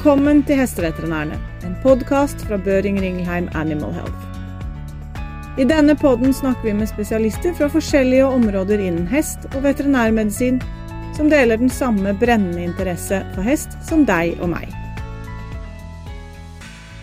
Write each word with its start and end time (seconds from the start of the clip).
Velkommen 0.00 0.38
til 0.48 0.56
Hesteveterinærene, 0.56 1.36
en 1.60 1.74
podkast 1.82 2.40
fra 2.48 2.56
Børing 2.56 2.96
Ringelheim 3.02 3.50
Animal 3.52 3.90
Health. 3.92 5.58
I 5.60 5.66
denne 5.68 5.92
podden 5.92 6.32
snakker 6.32 6.70
vi 6.70 6.72
med 6.78 6.88
spesialister 6.88 7.52
fra 7.58 7.68
forskjellige 7.68 8.24
områder 8.24 8.80
innen 8.80 9.04
hest 9.12 9.44
og 9.50 9.60
veterinærmedisin, 9.66 10.56
som 11.18 11.28
deler 11.28 11.60
den 11.60 11.68
samme 11.68 12.16
brennende 12.16 12.64
interesse 12.64 13.20
for 13.34 13.44
hest 13.44 13.76
som 13.84 14.08
deg 14.08 14.40
og 14.40 14.54
meg. 14.54 14.72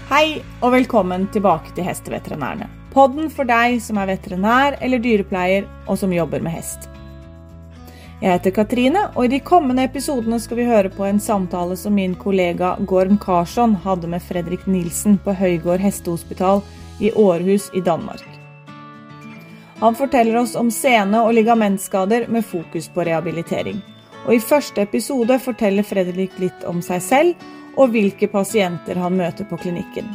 Hei 0.09 0.41
og 0.65 0.73
velkommen 0.79 1.29
tilbake 1.37 1.77
til 1.77 1.85
Hesteveterinærene. 1.85 2.65
Podden 2.97 3.29
for 3.29 3.45
deg 3.45 3.77
som 3.77 4.01
er 4.01 4.09
veterinær 4.15 4.81
eller 4.81 5.05
dyrepleier 5.05 5.69
og 5.85 6.01
som 6.01 6.17
jobber 6.17 6.41
med 6.41 6.57
hest. 6.57 6.89
Jeg 8.17 8.33
heter 8.33 8.49
Katrine, 8.49 9.01
og 9.13 9.27
i 9.27 9.29
de 9.29 9.37
kommende 9.45 9.83
episodene 9.85 10.39
skal 10.41 10.57
vi 10.57 10.63
høre 10.65 10.89
på 10.89 11.03
en 11.05 11.19
samtale 11.21 11.75
som 11.77 11.93
min 11.93 12.15
kollega 12.17 12.71
Gorm 12.89 13.19
Karsson 13.21 13.75
hadde 13.83 14.09
med 14.09 14.23
Fredrik 14.25 14.63
Nilsen 14.65 15.19
på 15.21 15.35
Høygård 15.37 15.83
hestehospital 15.83 16.63
i 16.97 17.11
Århus 17.13 17.67
i 17.77 17.83
Danmark. 17.85 18.23
Han 19.77 19.93
forteller 19.93 20.39
oss 20.41 20.55
om 20.57 20.71
sene- 20.73 21.21
og 21.21 21.35
ligamentskader 21.37 22.25
med 22.27 22.45
fokus 22.45 22.87
på 22.89 23.05
rehabilitering. 23.05 23.83
Og 24.25 24.33
i 24.33 24.41
første 24.41 24.81
episode 24.81 25.37
forteller 25.37 25.85
Fredrik 25.85 26.39
litt 26.41 26.65
om 26.65 26.81
seg 26.81 27.03
selv 27.05 27.45
og 27.77 27.93
hvilke 27.93 28.31
pasienter 28.33 28.97
han 28.97 29.13
møter 29.13 29.45
på 29.45 29.61
klinikken. 29.61 30.09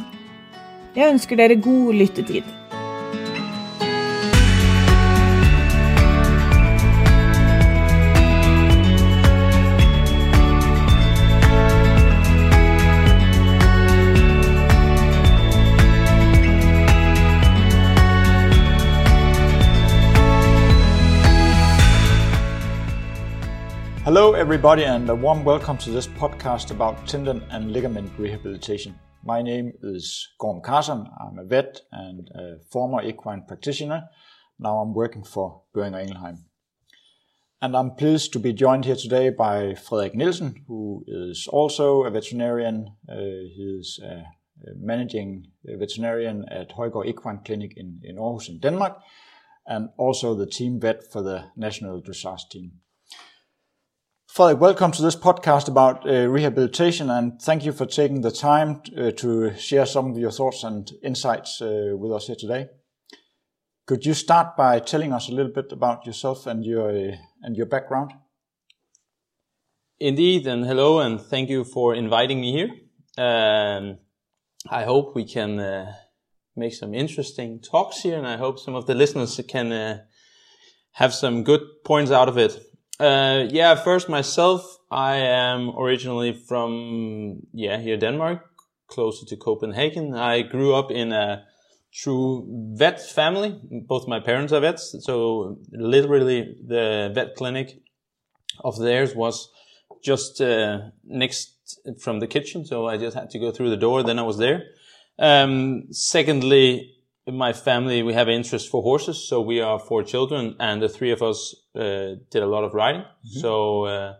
Jeg 0.91 1.15
ønsker 1.15 1.39
dere 1.39 1.55
god 1.55 1.95
lyttetid. 2.03 2.43
Hello, 24.13 24.33
everybody, 24.33 24.83
and 24.83 25.09
a 25.09 25.15
warm 25.15 25.43
welcome 25.43 25.75
to 25.79 25.89
this 25.89 26.05
podcast 26.05 26.69
about 26.69 27.07
tendon 27.07 27.41
and 27.49 27.73
ligament 27.73 28.11
rehabilitation. 28.19 28.93
My 29.23 29.41
name 29.41 29.73
is 29.81 30.29
Gorm 30.39 30.61
Carson. 30.61 31.07
I'm 31.19 31.39
a 31.39 31.43
vet 31.43 31.81
and 31.91 32.29
a 32.35 32.59
former 32.71 33.01
equine 33.01 33.43
practitioner. 33.47 34.03
Now 34.59 34.77
I'm 34.77 34.93
working 34.93 35.23
for 35.23 35.63
Boehringer 35.75 36.05
Ingelheim. 36.05 36.43
And 37.59 37.75
I'm 37.75 37.95
pleased 37.95 38.33
to 38.33 38.39
be 38.39 38.53
joined 38.53 38.85
here 38.85 38.95
today 38.95 39.31
by 39.31 39.73
Frederik 39.73 40.13
Nielsen, 40.13 40.63
who 40.67 41.03
is 41.07 41.47
also 41.47 42.03
a 42.03 42.11
veterinarian. 42.11 42.89
Uh, 43.09 43.15
he 43.15 43.77
is 43.79 43.99
a 44.03 44.25
managing 44.77 45.47
veterinarian 45.65 46.45
at 46.51 46.73
Højgaard 46.73 47.07
Equine 47.07 47.39
Clinic 47.43 47.73
in, 47.75 47.99
in 48.03 48.17
Aarhus 48.17 48.47
in 48.47 48.59
Denmark, 48.59 48.95
and 49.65 49.89
also 49.97 50.35
the 50.35 50.45
team 50.45 50.79
vet 50.79 51.01
for 51.11 51.23
the 51.23 51.45
national 51.57 51.99
dressage 51.99 52.47
team. 52.51 52.73
Frederik, 54.33 54.61
welcome 54.61 54.91
to 54.91 55.03
this 55.03 55.15
podcast 55.15 55.67
about 55.67 56.09
uh, 56.09 56.27
rehabilitation, 56.27 57.11
and 57.11 57.39
thank 57.39 57.63
you 57.63 57.71
for 57.71 57.85
taking 57.85 58.21
the 58.21 58.31
time 58.31 58.81
uh, 58.97 59.11
to 59.11 59.55
share 59.57 59.85
some 59.85 60.09
of 60.09 60.17
your 60.17 60.31
thoughts 60.31 60.63
and 60.63 60.89
insights 61.03 61.61
uh, 61.61 61.91
with 61.95 62.11
us 62.11 62.25
here 62.25 62.35
today. 62.35 62.65
Could 63.85 64.07
you 64.07 64.15
start 64.15 64.57
by 64.57 64.79
telling 64.79 65.13
us 65.13 65.29
a 65.29 65.33
little 65.33 65.51
bit 65.51 65.71
about 65.71 66.07
yourself 66.07 66.47
and 66.47 66.65
your 66.65 66.89
uh, 66.89 67.15
and 67.43 67.55
your 67.55 67.67
background? 67.67 68.11
Indeed, 69.99 70.47
and 70.47 70.65
hello, 70.65 70.97
and 70.97 71.21
thank 71.21 71.51
you 71.51 71.63
for 71.63 71.93
inviting 71.93 72.41
me 72.41 72.53
here. 72.53 72.69
Um, 73.23 73.99
I 74.67 74.83
hope 74.83 75.13
we 75.13 75.25
can 75.25 75.59
uh, 75.59 75.93
make 76.55 76.73
some 76.73 76.95
interesting 76.95 77.61
talks 77.61 78.01
here, 78.01 78.17
and 78.17 78.25
I 78.25 78.37
hope 78.37 78.57
some 78.57 78.73
of 78.73 78.87
the 78.87 78.95
listeners 78.95 79.39
can 79.47 79.71
uh, 79.71 79.99
have 80.93 81.13
some 81.13 81.43
good 81.43 81.61
points 81.85 82.09
out 82.09 82.29
of 82.29 82.39
it. 82.39 82.59
Uh, 82.99 83.47
yeah, 83.49 83.75
first 83.75 84.07
myself, 84.07 84.77
I 84.91 85.15
am 85.15 85.75
originally 85.77 86.33
from, 86.33 87.41
yeah, 87.51 87.77
here 87.79 87.97
Denmark, 87.97 88.45
closer 88.87 89.25
to 89.25 89.35
Copenhagen. 89.35 90.13
I 90.13 90.43
grew 90.43 90.75
up 90.75 90.91
in 90.91 91.11
a 91.11 91.45
true 91.93 92.45
vet 92.75 93.01
family. 93.01 93.59
Both 93.87 94.07
my 94.07 94.19
parents 94.19 94.53
are 94.53 94.59
vets. 94.59 94.95
So 95.01 95.57
literally 95.71 96.55
the 96.65 97.11
vet 97.13 97.35
clinic 97.35 97.81
of 98.63 98.77
theirs 98.77 99.15
was 99.15 99.49
just 100.03 100.41
uh, 100.41 100.89
next 101.03 101.79
from 101.99 102.19
the 102.19 102.27
kitchen. 102.27 102.65
So 102.65 102.87
I 102.87 102.97
just 102.97 103.15
had 103.15 103.29
to 103.31 103.39
go 103.39 103.51
through 103.51 103.69
the 103.69 103.77
door. 103.77 104.03
Then 104.03 104.19
I 104.19 104.23
was 104.23 104.37
there. 104.37 104.63
Um, 105.17 105.85
secondly, 105.91 106.95
in 107.25 107.37
my 107.37 107.53
family, 107.53 108.03
we 108.03 108.13
have 108.13 108.29
interest 108.29 108.69
for 108.69 108.81
horses. 108.83 109.27
So 109.27 109.41
we 109.41 109.61
are 109.61 109.79
four 109.79 110.03
children 110.03 110.55
and 110.59 110.81
the 110.81 110.89
three 110.89 111.11
of 111.11 111.21
us 111.21 111.55
uh, 111.75 112.15
did 112.31 112.43
a 112.43 112.47
lot 112.47 112.63
of 112.63 112.73
riding. 112.73 113.01
Mm-hmm. 113.01 113.39
So, 113.39 113.85
uh, 113.85 114.13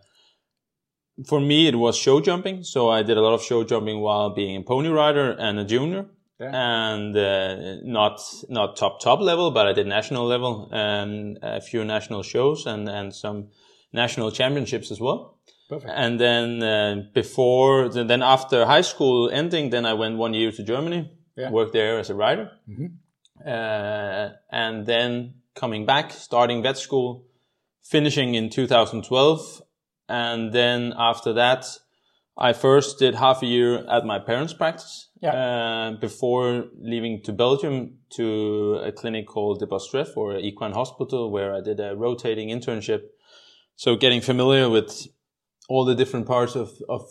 for 1.27 1.39
me, 1.39 1.67
it 1.67 1.75
was 1.75 1.95
show 1.97 2.19
jumping. 2.21 2.63
So 2.63 2.89
I 2.89 3.03
did 3.03 3.17
a 3.17 3.21
lot 3.21 3.33
of 3.33 3.43
show 3.43 3.63
jumping 3.63 3.99
while 4.01 4.31
being 4.31 4.57
a 4.57 4.63
pony 4.63 4.89
rider 4.89 5.31
and 5.31 5.59
a 5.59 5.65
junior. 5.65 6.05
Yeah. 6.39 6.49
And 6.51 7.15
uh, 7.15 7.75
not 7.83 8.19
not 8.49 8.75
top 8.75 8.99
top 8.99 9.19
level, 9.21 9.51
but 9.51 9.67
I 9.67 9.73
did 9.73 9.87
national 9.87 10.25
level 10.25 10.67
and 10.71 11.37
a 11.43 11.61
few 11.61 11.85
national 11.85 12.23
shows 12.23 12.65
and 12.65 12.89
and 12.89 13.13
some 13.13 13.49
national 13.93 14.31
championships 14.31 14.91
as 14.91 14.99
well. 14.99 15.37
Perfect. 15.69 15.93
And 15.95 16.19
then 16.19 16.63
uh, 16.63 17.03
before, 17.13 17.89
then 17.89 18.21
after 18.21 18.65
high 18.65 18.81
school 18.81 19.29
ending, 19.31 19.69
then 19.69 19.85
I 19.85 19.93
went 19.93 20.17
one 20.17 20.33
year 20.33 20.51
to 20.51 20.63
Germany, 20.63 21.11
yeah. 21.37 21.51
worked 21.51 21.73
there 21.73 21.99
as 21.99 22.09
a 22.09 22.15
rider, 22.15 22.51
mm-hmm. 22.67 22.87
uh, 23.47 24.29
and 24.51 24.85
then 24.85 25.35
coming 25.55 25.85
back, 25.85 26.11
starting 26.11 26.63
vet 26.63 26.77
school, 26.77 27.25
finishing 27.83 28.35
in 28.35 28.49
2012. 28.49 29.61
And 30.09 30.53
then 30.53 30.93
after 30.97 31.33
that, 31.33 31.65
I 32.37 32.53
first 32.53 32.97
did 32.97 33.15
half 33.15 33.43
a 33.43 33.45
year 33.45 33.85
at 33.87 34.05
my 34.05 34.17
parents' 34.17 34.53
practice 34.53 35.09
yeah. 35.21 35.33
uh, 35.33 35.91
before 35.99 36.65
leaving 36.79 37.21
to 37.23 37.31
Belgium 37.31 37.99
to 38.15 38.79
a 38.83 38.91
clinic 38.91 39.27
called 39.27 39.59
De 39.59 39.67
Bosdreef 39.67 40.17
or 40.17 40.37
Equine 40.37 40.71
Hospital 40.71 41.31
where 41.31 41.53
I 41.53 41.61
did 41.61 41.79
a 41.79 41.95
rotating 41.95 42.49
internship. 42.49 43.03
So 43.75 43.95
getting 43.95 44.21
familiar 44.21 44.69
with 44.69 45.07
all 45.69 45.85
the 45.85 45.95
different 45.95 46.27
parts 46.27 46.55
of, 46.55 46.71
of 46.89 47.09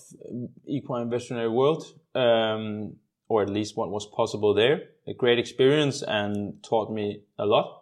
equine 0.66 1.10
veterinary 1.10 1.48
world, 1.48 1.84
um, 2.14 2.96
or 3.28 3.42
at 3.42 3.48
least 3.48 3.76
what 3.76 3.90
was 3.90 4.06
possible 4.06 4.54
there. 4.54 4.80
A 5.06 5.14
great 5.14 5.38
experience 5.38 6.02
and 6.02 6.62
taught 6.62 6.92
me 6.92 7.22
a 7.38 7.46
lot. 7.46 7.81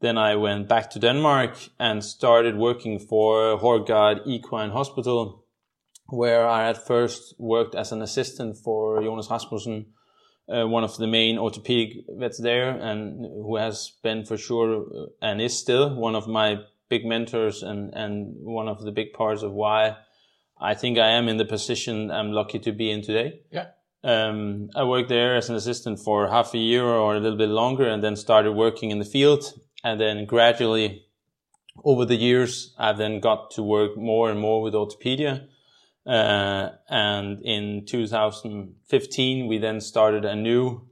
Then 0.00 0.18
I 0.18 0.36
went 0.36 0.68
back 0.68 0.90
to 0.90 0.98
Denmark 0.98 1.56
and 1.78 2.04
started 2.04 2.56
working 2.56 2.98
for 2.98 3.58
Højgaard 3.58 4.26
Equine 4.26 4.70
Hospital, 4.70 5.44
where 6.08 6.46
I 6.46 6.68
at 6.68 6.86
first 6.86 7.34
worked 7.38 7.74
as 7.74 7.92
an 7.92 8.02
assistant 8.02 8.58
for 8.58 9.02
Jonas 9.02 9.30
Rasmussen, 9.30 9.86
uh, 10.48 10.68
one 10.68 10.84
of 10.84 10.96
the 10.98 11.06
main 11.06 11.38
orthopedic 11.38 12.04
vets 12.08 12.38
there, 12.38 12.70
and 12.70 13.24
who 13.24 13.56
has 13.56 13.92
been 14.02 14.24
for 14.24 14.36
sure 14.36 14.82
uh, 14.82 15.06
and 15.22 15.40
is 15.40 15.58
still 15.58 15.94
one 15.94 16.14
of 16.14 16.28
my 16.28 16.58
big 16.88 17.04
mentors 17.04 17.62
and, 17.62 17.92
and 17.94 18.36
one 18.44 18.68
of 18.68 18.84
the 18.84 18.92
big 18.92 19.12
parts 19.12 19.42
of 19.42 19.52
why 19.52 19.96
I 20.60 20.74
think 20.74 20.98
I 20.98 21.10
am 21.10 21.28
in 21.28 21.36
the 21.36 21.44
position 21.44 22.10
I'm 22.10 22.32
lucky 22.32 22.58
to 22.60 22.72
be 22.72 22.90
in 22.90 23.02
today. 23.02 23.40
Yeah. 23.50 23.68
Um, 24.04 24.68
I 24.76 24.84
worked 24.84 25.08
there 25.08 25.36
as 25.36 25.50
an 25.50 25.56
assistant 25.56 25.98
for 25.98 26.28
half 26.28 26.54
a 26.54 26.58
year 26.58 26.84
or 26.84 27.16
a 27.16 27.20
little 27.20 27.38
bit 27.38 27.48
longer 27.48 27.88
and 27.88 28.04
then 28.04 28.14
started 28.14 28.52
working 28.52 28.90
in 28.90 28.98
the 28.98 29.04
field 29.04 29.52
and 29.86 30.00
then 30.00 30.24
gradually 30.26 31.06
over 31.84 32.04
the 32.04 32.16
years, 32.16 32.74
I've 32.76 32.98
then 32.98 33.20
got 33.20 33.52
to 33.52 33.62
work 33.62 33.96
more 33.96 34.28
and 34.30 34.40
more 34.40 34.60
with 34.60 34.74
orthopedia. 34.74 35.46
Uh, 36.04 36.70
and 36.88 37.40
in 37.42 37.84
2015, 37.86 39.46
we 39.46 39.58
then 39.58 39.80
started 39.80 40.24
a 40.24 40.34
new 40.34 40.88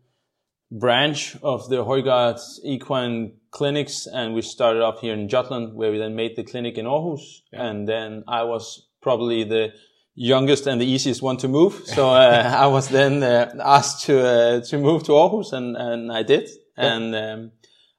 branch 0.71 1.37
of 1.43 1.69
the 1.69 1.85
Højgaard 1.85 2.39
Equine 2.65 3.33
Clinics, 3.51 4.07
and 4.07 4.33
we 4.33 4.43
started 4.43 4.83
up 4.83 5.01
here 5.01 5.15
in 5.15 5.29
Jutland, 5.29 5.75
where 5.75 5.91
we 5.91 5.99
then 5.99 6.15
made 6.15 6.37
the 6.37 6.45
clinic 6.45 6.79
in 6.79 6.87
Aarhus. 6.87 7.41
Yeah. 7.53 7.67
And 7.67 7.89
then 7.89 8.23
I 8.29 8.45
was 8.45 8.87
probably 9.03 9.43
the 9.43 9.73
youngest 10.15 10.69
and 10.69 10.81
the 10.81 10.87
easiest 10.87 11.21
one 11.21 11.37
to 11.39 11.49
move, 11.49 11.83
so 11.87 12.11
uh, 12.11 12.57
I 12.57 12.69
was 12.69 12.89
then 12.89 13.25
uh, 13.25 13.55
asked 13.61 14.07
to 14.07 14.15
uh, 14.21 14.61
to 14.61 14.79
move 14.79 15.03
to 15.05 15.13
Aarhus, 15.13 15.53
and 15.53 15.77
and 15.77 16.13
I 16.13 16.23
did. 16.23 16.49
Yeah. 16.77 16.95
And 16.95 17.15
um, 17.15 17.51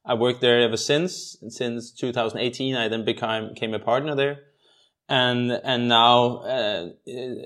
I 0.06 0.14
worked 0.14 0.40
there 0.40 0.60
ever 0.60 0.76
since. 0.76 1.36
Since 1.48 1.92
2018, 1.92 2.76
I 2.76 2.88
then 2.88 3.04
became 3.04 3.48
became 3.48 3.74
a 3.74 3.80
partner 3.80 4.14
there, 4.14 4.38
and 5.08 5.50
and 5.50 5.88
now 5.88 6.38
uh, 6.38 6.88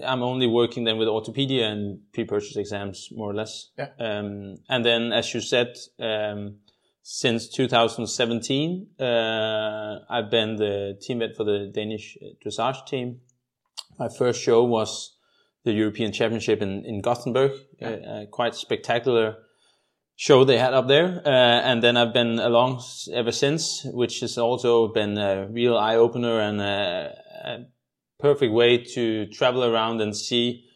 I'm 0.07 0.23
only 0.23 0.47
working 0.47 0.85
then 0.85 0.99
with 0.99 1.09
orthopedia 1.09 1.65
and 1.65 2.01
pre-purchase 2.13 2.57
exams 2.57 3.09
more 3.13 3.31
or 3.31 3.35
less. 3.35 3.71
Yeah. 3.79 3.89
Um, 3.99 4.59
and 4.69 4.85
then, 4.85 5.13
as 5.13 5.33
you 5.33 5.41
said, 5.41 5.75
um, 5.99 6.57
since 7.03 7.49
2017, 7.49 8.89
uh, 9.01 10.01
I've 10.11 10.31
been 10.31 10.57
the 10.57 10.99
team 11.01 11.21
vet 11.21 11.37
for 11.37 11.45
the 11.45 11.71
Danish 11.75 12.19
dressage 12.45 12.87
team. 12.87 13.21
My 13.99 14.09
first 14.09 14.43
show 14.43 14.65
was 14.65 15.17
the 15.65 15.73
European 15.73 16.13
Championship 16.13 16.61
in 16.61 16.85
in 16.85 17.01
Gothenburg, 17.01 17.53
yeah. 17.81 18.25
quite 18.31 18.55
spectacular 18.55 19.37
show 20.21 20.45
they 20.45 20.59
had 20.59 20.75
up 20.75 20.87
there. 20.87 21.23
Uh, 21.25 21.31
and 21.31 21.83
then 21.83 21.97
I've 21.97 22.13
been 22.13 22.39
along 22.39 22.83
ever 23.11 23.33
since, 23.33 23.87
which 23.87 24.21
has 24.21 24.37
also 24.37 24.89
been 24.89 25.17
a 25.17 25.49
real 25.49 25.79
eye 25.79 25.97
opener 25.97 26.41
and 26.41 26.61
a, 26.61 27.17
a, 27.45 27.59
perfect 28.19 28.53
way 28.53 28.77
to 28.77 29.25
travel 29.29 29.65
around 29.65 30.03
and 30.03 30.15
see 30.15 30.67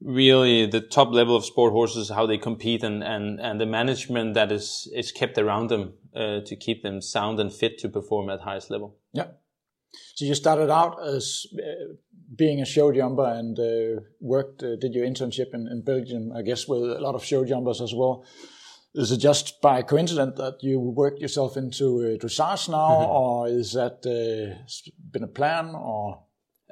really 0.00 0.66
the 0.66 0.80
top 0.80 1.12
level 1.12 1.36
of 1.36 1.44
sport 1.44 1.72
horses, 1.72 2.10
how 2.10 2.26
they 2.26 2.38
compete 2.38 2.82
and, 2.82 3.04
and, 3.04 3.38
and 3.40 3.60
the 3.60 3.66
management 3.66 4.34
that 4.34 4.50
is, 4.50 4.90
is 4.92 5.12
kept 5.12 5.38
around 5.38 5.70
them, 5.70 5.92
uh, 6.16 6.40
to 6.44 6.56
keep 6.56 6.82
them 6.82 7.00
sound 7.00 7.38
and 7.38 7.52
fit 7.52 7.78
to 7.78 7.88
perform 7.88 8.28
at 8.28 8.40
highest 8.40 8.68
level. 8.68 8.96
Yeah. 9.12 9.28
So 10.16 10.24
you 10.24 10.34
started 10.34 10.70
out 10.72 11.00
as 11.06 11.46
uh, 11.54 11.94
being 12.34 12.60
a 12.60 12.66
show 12.66 12.90
jumper 12.90 13.26
and 13.26 13.56
uh, 13.60 14.00
worked, 14.20 14.64
uh, 14.64 14.74
did 14.74 14.92
your 14.92 15.06
internship 15.06 15.54
in, 15.54 15.68
in 15.68 15.82
Belgium, 15.82 16.32
I 16.34 16.42
guess, 16.42 16.66
with 16.66 16.82
a 16.82 17.00
lot 17.00 17.14
of 17.14 17.24
show 17.24 17.44
jumpers 17.44 17.80
as 17.80 17.94
well. 17.94 18.24
Is 18.98 19.12
it 19.12 19.18
just 19.18 19.60
by 19.60 19.82
coincidence 19.82 20.36
that 20.38 20.58
you 20.60 20.80
worked 20.80 21.20
yourself 21.20 21.56
into 21.56 22.00
uh, 22.00 22.18
dressage 22.18 22.68
now, 22.68 22.90
mm-hmm. 22.90 23.10
or 23.10 23.48
is 23.48 23.74
that 23.74 24.04
uh, 24.04 24.58
been 25.12 25.22
a 25.22 25.28
plan? 25.28 25.72
Or 25.76 26.24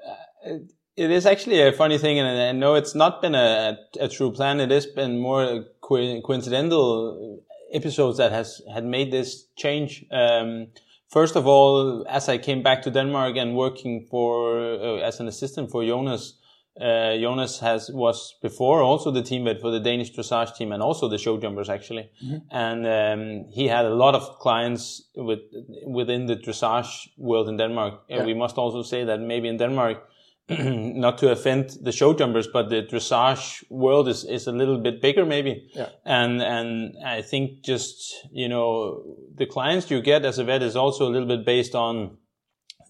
uh, 0.04 0.54
it 0.96 1.10
is 1.12 1.24
actually 1.24 1.62
a 1.62 1.72
funny 1.72 1.98
thing, 1.98 2.18
and 2.18 2.26
I 2.26 2.50
know 2.50 2.74
it's 2.74 2.96
not 2.96 3.22
been 3.22 3.36
a, 3.36 3.78
a 4.00 4.08
true 4.08 4.32
plan. 4.32 4.58
It 4.58 4.72
has 4.72 4.86
been 4.86 5.20
more 5.20 5.66
co- 5.80 6.20
coincidental 6.22 7.44
episodes 7.72 8.18
that 8.18 8.32
has 8.32 8.60
had 8.74 8.84
made 8.84 9.12
this 9.12 9.46
change. 9.56 10.04
Um, 10.10 10.66
first 11.08 11.36
of 11.36 11.46
all, 11.46 12.04
as 12.08 12.28
I 12.28 12.38
came 12.38 12.60
back 12.60 12.82
to 12.82 12.90
Denmark 12.90 13.36
and 13.36 13.54
working 13.54 14.04
for 14.10 14.58
uh, 14.58 14.96
as 14.96 15.20
an 15.20 15.28
assistant 15.28 15.70
for 15.70 15.84
Jonas 15.84 16.40
uh, 16.80 17.16
Jonas 17.16 17.58
has 17.60 17.90
was 17.90 18.34
before 18.42 18.82
also 18.82 19.10
the 19.10 19.22
team 19.22 19.44
vet 19.44 19.60
for 19.60 19.70
the 19.70 19.80
Danish 19.80 20.12
dressage 20.12 20.54
team 20.56 20.72
and 20.72 20.82
also 20.82 21.08
the 21.08 21.18
show 21.18 21.38
jumpers 21.38 21.70
actually, 21.70 22.10
mm-hmm. 22.22 22.36
and 22.50 22.86
um, 22.86 23.46
he 23.50 23.66
had 23.66 23.86
a 23.86 23.94
lot 23.94 24.14
of 24.14 24.38
clients 24.38 25.02
with 25.16 25.40
within 25.86 26.26
the 26.26 26.36
dressage 26.36 27.08
world 27.16 27.48
in 27.48 27.56
Denmark. 27.56 28.02
Yeah. 28.08 28.18
And 28.18 28.26
we 28.26 28.34
must 28.34 28.58
also 28.58 28.82
say 28.82 29.04
that 29.04 29.20
maybe 29.20 29.48
in 29.48 29.56
Denmark, 29.56 30.02
not 30.48 31.16
to 31.18 31.30
offend 31.30 31.70
the 31.80 31.92
show 31.92 32.12
jumpers, 32.12 32.46
but 32.46 32.68
the 32.68 32.82
dressage 32.82 33.64
world 33.70 34.06
is, 34.06 34.24
is 34.24 34.46
a 34.46 34.52
little 34.52 34.78
bit 34.78 35.00
bigger 35.00 35.24
maybe. 35.24 35.70
Yeah. 35.74 35.88
And 36.04 36.42
and 36.42 36.94
I 37.04 37.22
think 37.22 37.64
just 37.64 38.14
you 38.32 38.48
know 38.50 39.02
the 39.34 39.46
clients 39.46 39.90
you 39.90 40.02
get 40.02 40.26
as 40.26 40.38
a 40.38 40.44
vet 40.44 40.62
is 40.62 40.76
also 40.76 41.08
a 41.08 41.10
little 41.10 41.28
bit 41.28 41.46
based 41.46 41.74
on 41.74 42.18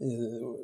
uh, 0.00 0.06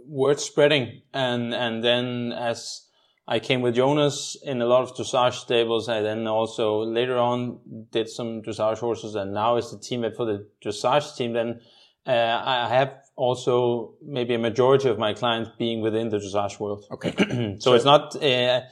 word 0.08 0.40
spreading 0.40 1.02
and 1.14 1.54
and 1.54 1.84
then 1.84 2.32
as 2.32 2.88
I 3.26 3.38
came 3.38 3.62
with 3.62 3.76
Jonas 3.76 4.36
in 4.42 4.60
a 4.60 4.66
lot 4.66 4.82
of 4.82 4.96
dressage 4.96 5.34
stables. 5.34 5.88
I 5.88 6.00
then 6.00 6.26
also 6.26 6.82
later 6.82 7.16
on 7.16 7.60
did 7.90 8.08
some 8.08 8.42
dressage 8.42 8.78
horses, 8.78 9.14
and 9.14 9.32
now 9.32 9.56
as 9.56 9.70
the 9.70 9.78
team 9.78 10.04
for 10.16 10.26
the 10.26 10.46
dressage 10.64 11.16
team. 11.16 11.32
Then 11.32 11.60
uh, 12.06 12.42
I 12.44 12.68
have 12.68 12.94
also 13.14 13.94
maybe 14.04 14.34
a 14.34 14.38
majority 14.38 14.88
of 14.88 14.98
my 14.98 15.14
clients 15.14 15.50
being 15.56 15.82
within 15.82 16.08
the 16.08 16.18
dressage 16.18 16.58
world. 16.58 16.84
Okay, 16.90 17.14
so, 17.16 17.56
so, 17.60 17.74
it's 17.74 17.84
not. 17.84 18.16
Uh, 18.16 18.62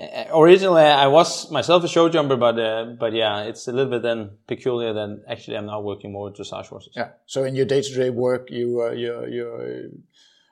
uh, 0.00 0.24
originally, 0.34 0.82
I 0.82 1.08
was 1.08 1.50
myself 1.50 1.84
a 1.84 1.88
show 1.88 2.08
jumper, 2.08 2.36
but 2.36 2.58
uh, 2.58 2.94
but 2.98 3.12
yeah, 3.12 3.42
it's 3.42 3.68
a 3.68 3.72
little 3.72 3.90
bit 3.90 4.02
then 4.02 4.38
peculiar 4.46 4.94
that 4.94 5.24
actually 5.28 5.58
I'm 5.58 5.66
now 5.66 5.80
working 5.80 6.12
more 6.12 6.30
with 6.30 6.36
dressage 6.38 6.68
horses. 6.68 6.94
Yeah. 6.96 7.10
So 7.26 7.44
in 7.44 7.54
your 7.54 7.66
day 7.66 7.82
to 7.82 7.94
day 7.94 8.08
work, 8.08 8.50
you 8.50 8.80
uh, 8.80 8.92
your 8.92 9.28
your 9.28 9.90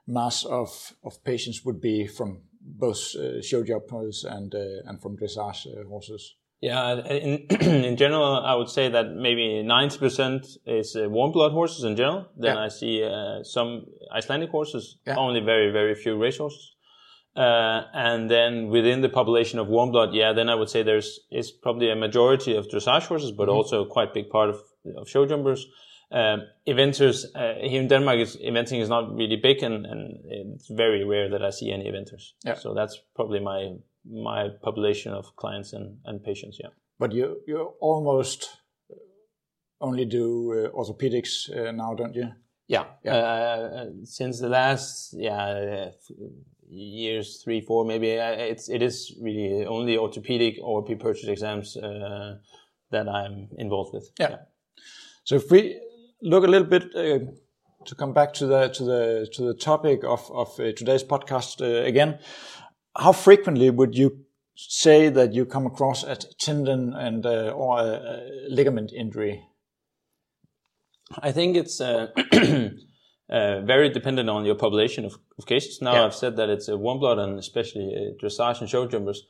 mass 0.07 0.45
of 0.45 0.93
of 1.05 1.25
patients 1.25 1.65
would 1.65 1.81
be 1.81 2.07
from 2.07 2.43
both 2.67 3.15
uh, 3.15 3.41
show 3.43 3.63
jumpers 3.63 4.25
and 4.25 4.55
uh, 4.55 4.89
and 4.89 5.01
from 5.01 5.17
dressage 5.17 5.67
uh, 5.67 5.89
horses. 5.89 6.35
Yeah, 6.61 7.07
in, 7.07 7.47
in 7.61 7.97
general, 7.97 8.43
I 8.45 8.55
would 8.55 8.71
say 8.71 8.89
that 8.89 9.13
maybe 9.13 9.63
90% 9.63 10.57
is 10.67 10.97
uh, 10.97 11.09
warm 11.09 11.33
blood 11.33 11.53
horses 11.53 11.85
in 11.85 11.97
general. 11.97 12.29
Then 12.37 12.57
yeah. 12.57 12.65
I 12.65 12.69
see 12.69 13.05
uh, 13.05 13.43
some 13.45 13.85
Icelandic 14.11 14.51
horses, 14.51 14.97
yeah. 15.07 15.17
only 15.17 15.41
very, 15.41 15.71
very 15.71 15.95
few 15.95 16.17
race 16.17 16.39
horses. 16.39 16.77
Uh, 17.37 17.83
and 17.93 18.31
then 18.31 18.69
within 18.69 19.03
the 19.03 19.11
population 19.11 19.59
of 19.59 19.69
warm 19.69 19.91
blood, 19.91 20.15
yeah, 20.15 20.33
then 20.33 20.49
I 20.49 20.55
would 20.55 20.71
say 20.71 20.83
there's 20.83 21.21
is 21.31 21.51
probably 21.51 21.91
a 21.91 21.97
majority 21.97 22.57
of 22.57 22.67
dressage 22.69 23.03
horses, 23.03 23.33
but 23.33 23.49
mm-hmm. 23.49 23.57
also 23.57 23.85
quite 23.85 24.15
big 24.15 24.31
part 24.31 24.49
of, 24.49 24.57
of 24.97 25.09
show 25.09 25.27
jumpers. 25.27 25.67
Um, 26.13 26.43
eventers 26.67 27.25
uh, 27.35 27.55
here 27.61 27.81
in 27.81 27.89
Denmark, 27.89 28.21
is, 28.21 28.37
eventing 28.37 28.81
is 28.81 28.89
not 28.89 29.15
really 29.17 29.37
big, 29.37 29.63
and, 29.63 29.85
and 29.87 30.21
it's 30.25 30.69
very 30.69 31.05
rare 31.05 31.29
that 31.31 31.43
I 31.43 31.51
see 31.51 31.73
any 31.73 31.85
eventers. 31.85 32.33
Yeah. 32.45 32.55
So 32.55 32.75
that's 32.75 33.01
probably 33.15 33.41
my 33.41 33.73
my 34.09 34.51
population 34.63 35.13
of 35.13 35.35
clients 35.35 35.73
and, 35.73 35.99
and 36.05 36.23
patients. 36.23 36.59
Yeah. 36.63 36.71
But 36.99 37.13
you 37.13 37.43
you 37.47 37.75
almost 37.81 38.49
only 39.81 40.05
do 40.05 40.53
uh, 40.53 40.79
orthopedics 40.79 41.51
uh, 41.51 41.73
now, 41.73 41.95
don't 41.95 42.15
you? 42.15 42.29
Yeah. 42.69 42.85
yeah. 43.05 43.15
Uh, 43.15 43.87
since 44.05 44.41
the 44.41 44.49
last 44.49 45.15
yeah 45.19 45.91
years, 46.69 47.43
three, 47.45 47.61
four, 47.61 47.85
maybe 47.85 48.19
uh, 48.19 48.31
it's 48.31 48.69
it 48.69 48.83
is 48.83 49.17
really 49.21 49.67
only 49.67 49.99
orthopedic 49.99 50.59
or 50.63 50.85
pre-purchase 50.85 51.29
exams 51.29 51.77
uh, 51.77 52.37
that 52.91 53.09
I'm 53.09 53.49
involved 53.59 53.93
with. 53.93 54.11
Yeah. 54.19 54.31
yeah. 54.31 54.39
So 55.25 55.37
if 55.37 55.51
we 55.51 55.81
look 56.23 56.45
a 56.45 56.49
little 56.49 56.69
bit 56.69 56.95
uh, 56.95 57.19
to 57.85 57.95
come 57.95 58.13
back 58.13 58.33
to 58.35 58.47
the 58.47 58.69
to 58.69 58.85
the 58.85 59.29
to 59.33 59.43
the 59.43 59.55
topic 59.55 60.05
of 60.05 60.31
of 60.33 60.49
uh, 60.59 60.73
today's 60.73 61.05
podcast 61.05 61.61
uh, 61.61 61.85
again. 61.87 62.19
How 62.97 63.13
frequently 63.13 63.71
would 63.71 63.97
you 63.97 64.25
say 64.57 65.11
that 65.11 65.35
you 65.35 65.45
come 65.45 65.67
across 65.67 66.03
a 66.03 66.17
tendon 66.17 66.95
and 66.95 67.27
uh, 67.27 67.51
or 67.51 67.79
a, 67.79 67.85
a, 67.85 68.49
ligament 68.49 68.93
injury? 68.93 69.43
I 71.23 71.31
think 71.31 71.57
it's 71.57 71.81
uh, 71.81 72.09
uh, 73.31 73.61
very 73.61 73.91
dependent 73.91 74.31
on 74.31 74.45
your 74.45 74.55
population 74.55 75.05
of, 75.05 75.19
of 75.39 75.47
cases. 75.47 75.81
Now 75.83 75.95
yeah. 75.95 76.05
I've 76.07 76.15
said 76.15 76.37
that 76.37 76.49
it's 76.49 76.69
a 76.69 76.77
warm 76.77 76.99
blood 76.99 77.19
and 77.19 77.39
especially 77.39 78.17
dressage 78.21 78.61
and 78.61 78.69
show 78.69 78.87
jumpers. 78.87 79.23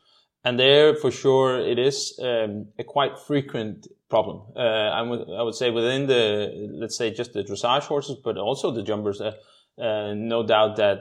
And 0.45 0.61
there, 0.61 0.95
for 0.95 1.11
sure, 1.11 1.59
it 1.59 1.77
is 1.77 2.19
um, 2.23 2.69
a 2.79 2.85
quite 2.85 3.19
frequent 3.19 3.89
problem. 4.09 4.43
Uh, 4.57 4.61
I 4.61 5.03
would 5.03 5.29
I 5.31 5.43
would 5.43 5.55
say 5.55 5.71
within 5.71 6.07
the 6.07 6.71
let's 6.81 6.97
say 6.97 7.11
just 7.11 7.33
the 7.33 7.43
dressage 7.43 7.85
horses, 7.85 8.17
but 8.23 8.37
also 8.37 8.71
the 8.71 8.83
jumpers. 8.83 9.21
Uh, 9.21 9.33
uh, 9.79 10.15
no 10.15 10.47
doubt 10.47 10.77
that 10.77 11.01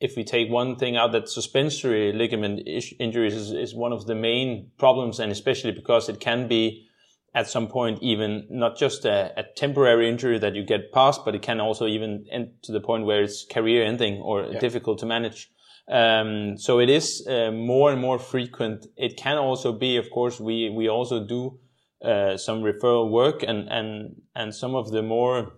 if 0.00 0.16
we 0.16 0.24
take 0.24 0.50
one 0.50 0.76
thing 0.76 0.96
out, 0.96 1.12
that 1.12 1.28
suspensory 1.28 2.12
ligament 2.12 2.66
injuries 2.98 3.34
is, 3.34 3.52
is 3.52 3.74
one 3.74 3.92
of 3.92 4.06
the 4.06 4.14
main 4.14 4.70
problems, 4.78 5.20
and 5.20 5.30
especially 5.30 5.72
because 5.72 6.08
it 6.08 6.20
can 6.20 6.48
be 6.48 6.86
at 7.34 7.48
some 7.48 7.68
point 7.68 8.02
even 8.02 8.46
not 8.50 8.76
just 8.76 9.04
a, 9.04 9.32
a, 9.38 9.44
temporary 9.56 10.08
injury 10.08 10.38
that 10.38 10.54
you 10.54 10.64
get 10.64 10.90
past, 10.92 11.24
but 11.24 11.34
it 11.34 11.42
can 11.42 11.60
also 11.60 11.86
even 11.86 12.26
end 12.32 12.50
to 12.62 12.72
the 12.72 12.80
point 12.80 13.04
where 13.04 13.22
it's 13.22 13.44
career 13.44 13.84
ending 13.84 14.20
or 14.20 14.44
yeah. 14.44 14.58
difficult 14.58 14.98
to 14.98 15.06
manage. 15.06 15.48
Um, 15.90 16.56
so 16.56 16.78
it 16.78 16.88
is 16.88 17.26
uh, 17.26 17.50
more 17.50 17.90
and 17.90 18.00
more 18.00 18.18
frequent. 18.18 18.86
It 18.96 19.16
can 19.16 19.38
also 19.38 19.72
be, 19.72 19.96
of 19.96 20.08
course, 20.10 20.38
we 20.38 20.70
we 20.70 20.88
also 20.88 21.26
do 21.26 21.58
uh, 22.04 22.36
some 22.36 22.62
referral 22.62 23.10
work 23.10 23.42
and 23.42 23.68
and 23.68 24.22
and 24.34 24.54
some 24.54 24.76
of 24.76 24.92
the 24.92 25.02
more 25.02 25.52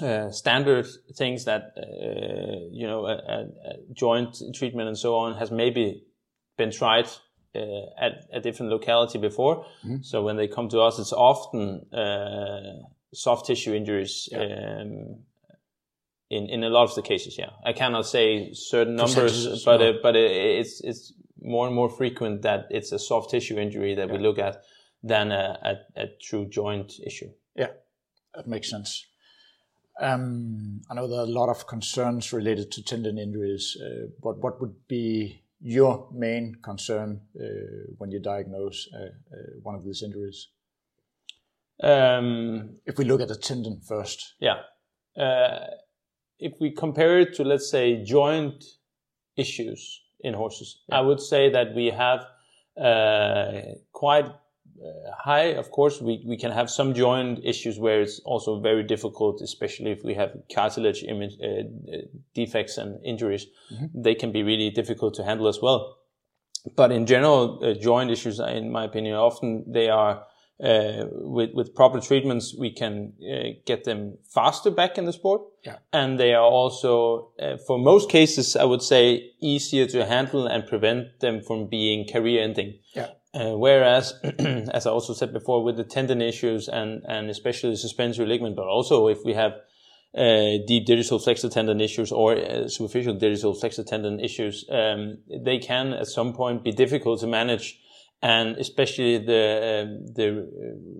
uh, 0.00 0.30
standard 0.30 0.86
things 1.16 1.44
that 1.44 1.72
uh, 1.76 2.70
you 2.70 2.86
know 2.86 3.06
a, 3.06 3.14
a, 3.14 3.44
joint 3.92 4.36
treatment 4.54 4.86
and 4.86 4.96
so 4.96 5.16
on 5.16 5.36
has 5.36 5.50
maybe 5.50 6.04
been 6.56 6.70
tried 6.70 7.08
uh, 7.56 7.60
at 8.00 8.28
a 8.32 8.40
different 8.40 8.70
locality 8.70 9.18
before. 9.18 9.64
Mm-hmm. 9.84 10.02
So 10.02 10.22
when 10.22 10.36
they 10.36 10.46
come 10.46 10.68
to 10.68 10.80
us, 10.80 11.00
it's 11.00 11.12
often 11.12 11.92
uh, 11.92 12.86
soft 13.12 13.46
tissue 13.46 13.74
injuries. 13.74 14.28
Yeah. 14.30 14.38
Um, 14.80 15.24
in 16.30 16.48
in 16.48 16.64
a 16.64 16.68
lot 16.68 16.84
of 16.84 16.94
the 16.94 17.02
cases. 17.02 17.36
Yeah, 17.38 17.50
I 17.64 17.72
cannot 17.72 18.06
say 18.06 18.52
certain 18.52 18.96
numbers, 18.96 19.64
but 19.64 19.80
it, 19.80 20.02
but 20.02 20.16
it, 20.16 20.30
it's 20.30 20.80
it's 20.80 21.12
more 21.40 21.66
and 21.66 21.74
more 21.74 21.88
frequent 21.88 22.42
that 22.42 22.66
it's 22.70 22.92
a 22.92 22.98
soft 22.98 23.30
tissue 23.30 23.58
injury 23.58 23.94
that 23.94 24.08
yeah. 24.08 24.14
we 24.14 24.18
look 24.18 24.38
at 24.38 24.62
than 25.02 25.30
a, 25.30 25.56
a, 25.96 26.02
a, 26.02 26.06
true 26.20 26.44
joint 26.46 26.94
issue. 27.06 27.30
Yeah, 27.54 27.70
that 28.34 28.48
makes 28.48 28.68
sense. 28.68 29.06
Um, 30.00 30.82
I 30.90 30.94
know 30.94 31.06
there 31.06 31.20
are 31.20 31.24
a 31.24 31.38
lot 31.40 31.48
of 31.48 31.66
concerns 31.66 32.32
related 32.32 32.72
to 32.72 32.82
tendon 32.82 33.18
injuries, 33.18 33.76
uh, 33.80 34.08
but 34.22 34.38
what 34.38 34.60
would 34.60 34.88
be 34.88 35.42
your 35.60 36.08
main 36.12 36.56
concern 36.62 37.20
uh, 37.40 37.92
when 37.98 38.10
you 38.10 38.20
diagnose 38.20 38.88
uh, 38.94 39.06
uh 39.06 39.60
one 39.62 39.74
of 39.74 39.84
these 39.84 40.02
injuries? 40.02 40.48
Um, 41.80 42.78
if 42.86 42.98
we 42.98 43.04
look 43.04 43.20
at 43.20 43.28
the 43.28 43.36
tendon 43.36 43.80
first. 43.80 44.34
Yeah 44.40 44.62
uh, 45.18 45.66
if 46.38 46.54
we 46.60 46.70
compare 46.70 47.18
it 47.18 47.34
to, 47.34 47.44
let's 47.44 47.70
say, 47.70 48.02
joint 48.04 48.64
issues 49.36 50.02
in 50.20 50.34
horses, 50.34 50.80
yeah. 50.88 50.98
I 50.98 51.00
would 51.00 51.20
say 51.20 51.50
that 51.50 51.74
we 51.74 51.86
have 51.86 52.26
uh, 52.80 53.60
quite 53.92 54.26
uh, 54.26 55.12
high. 55.16 55.54
Of 55.54 55.70
course, 55.70 56.00
we, 56.00 56.22
we 56.26 56.36
can 56.36 56.52
have 56.52 56.70
some 56.70 56.94
joint 56.94 57.40
issues 57.44 57.78
where 57.78 58.00
it's 58.00 58.20
also 58.20 58.60
very 58.60 58.84
difficult, 58.84 59.40
especially 59.40 59.90
if 59.90 60.04
we 60.04 60.14
have 60.14 60.36
cartilage 60.54 61.02
image, 61.02 61.34
uh, 61.42 61.98
defects 62.34 62.78
and 62.78 63.04
injuries. 63.04 63.46
Mm-hmm. 63.72 64.02
They 64.02 64.14
can 64.14 64.32
be 64.32 64.42
really 64.42 64.70
difficult 64.70 65.14
to 65.14 65.24
handle 65.24 65.48
as 65.48 65.60
well. 65.60 65.98
but 66.76 66.92
in 66.92 67.06
general, 67.06 67.58
uh, 67.62 67.74
joint 67.74 68.10
issues, 68.10 68.40
in 68.40 68.70
my 68.70 68.84
opinion, 68.84 69.14
often 69.14 69.64
they 69.66 69.88
are 69.88 70.24
uh, 70.62 71.04
with 71.12 71.50
with 71.54 71.74
proper 71.74 72.00
treatments, 72.00 72.54
we 72.58 72.72
can 72.72 73.12
uh, 73.22 73.50
get 73.64 73.84
them 73.84 74.18
faster 74.34 74.70
back 74.70 74.98
in 74.98 75.04
the 75.04 75.12
sport. 75.12 75.42
Yeah. 75.64 75.76
And 75.92 76.18
they 76.18 76.34
are 76.34 76.44
also, 76.44 77.30
uh, 77.40 77.58
for 77.66 77.78
most 77.78 78.10
cases, 78.10 78.56
I 78.56 78.64
would 78.64 78.82
say, 78.82 79.32
easier 79.40 79.86
to 79.86 80.04
handle 80.04 80.46
and 80.46 80.66
prevent 80.66 81.20
them 81.20 81.42
from 81.42 81.68
being 81.68 82.08
career-ending. 82.08 82.78
Yeah. 82.94 83.08
Uh, 83.34 83.56
whereas, 83.56 84.14
as 84.38 84.86
I 84.86 84.90
also 84.90 85.12
said 85.14 85.32
before, 85.32 85.62
with 85.62 85.76
the 85.76 85.84
tendon 85.84 86.20
issues 86.20 86.68
and 86.68 87.02
and 87.06 87.30
especially 87.30 87.70
the 87.70 87.76
suspensory 87.76 88.26
ligament, 88.26 88.56
but 88.56 88.66
also 88.66 89.06
if 89.08 89.18
we 89.24 89.34
have 89.34 89.52
uh, 90.16 90.58
deep 90.66 90.86
digital 90.86 91.18
flexor 91.18 91.48
tendon 91.48 91.80
issues 91.80 92.10
or 92.10 92.34
uh, 92.34 92.66
superficial 92.66 93.14
digital 93.14 93.54
flexor 93.54 93.84
tendon 93.84 94.18
issues, 94.18 94.64
um, 94.70 95.18
they 95.44 95.58
can 95.58 95.92
at 95.92 96.08
some 96.08 96.32
point 96.32 96.64
be 96.64 96.72
difficult 96.72 97.20
to 97.20 97.26
manage 97.26 97.78
and 98.22 98.56
especially 98.56 99.18
the 99.18 99.84
um, 99.84 100.06
the 100.14 100.48